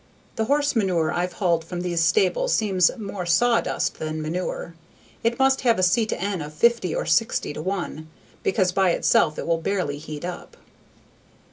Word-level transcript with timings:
The 0.35 0.45
"horse 0.45 0.75
manure" 0.75 1.13
I've 1.13 1.33
hauled 1.33 1.63
from 1.63 1.81
these 1.81 2.01
stables 2.01 2.55
seems 2.55 2.89
more 2.97 3.27
sawdust 3.27 3.99
than 3.99 4.19
manure. 4.19 4.73
It 5.23 5.37
must 5.37 5.61
have 5.61 5.77
a 5.77 5.83
C/N 5.83 6.41
of 6.41 6.55
50 6.55 6.95
or 6.95 7.03
60:1 7.03 8.05
because 8.41 8.71
by 8.71 8.89
itself 8.93 9.37
it 9.37 9.45
will 9.45 9.59
barely 9.61 9.99
heat 9.99 10.25
up. 10.25 10.57